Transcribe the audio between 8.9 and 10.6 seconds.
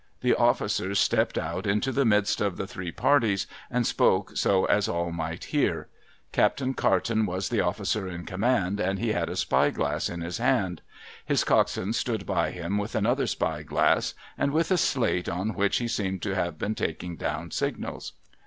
he had a spy glass in his